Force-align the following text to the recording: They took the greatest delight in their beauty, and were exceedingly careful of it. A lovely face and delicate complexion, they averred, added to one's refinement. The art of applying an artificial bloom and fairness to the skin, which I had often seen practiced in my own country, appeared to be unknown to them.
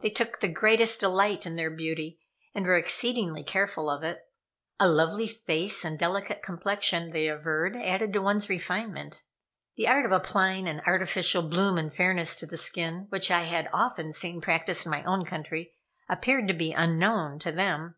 They 0.00 0.10
took 0.10 0.40
the 0.40 0.48
greatest 0.48 1.00
delight 1.00 1.46
in 1.46 1.56
their 1.56 1.70
beauty, 1.70 2.20
and 2.54 2.66
were 2.66 2.76
exceedingly 2.76 3.42
careful 3.42 3.88
of 3.88 4.02
it. 4.02 4.20
A 4.78 4.86
lovely 4.86 5.26
face 5.26 5.86
and 5.86 5.98
delicate 5.98 6.42
complexion, 6.42 7.12
they 7.12 7.28
averred, 7.28 7.74
added 7.76 8.12
to 8.12 8.20
one's 8.20 8.50
refinement. 8.50 9.22
The 9.76 9.88
art 9.88 10.04
of 10.04 10.12
applying 10.12 10.68
an 10.68 10.82
artificial 10.84 11.44
bloom 11.48 11.78
and 11.78 11.90
fairness 11.90 12.34
to 12.40 12.46
the 12.46 12.58
skin, 12.58 13.06
which 13.08 13.30
I 13.30 13.44
had 13.44 13.70
often 13.72 14.12
seen 14.12 14.42
practiced 14.42 14.84
in 14.84 14.90
my 14.90 15.02
own 15.04 15.24
country, 15.24 15.72
appeared 16.10 16.46
to 16.48 16.52
be 16.52 16.72
unknown 16.74 17.38
to 17.38 17.50
them. 17.50 17.94